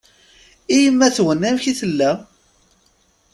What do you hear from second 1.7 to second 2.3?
i tella?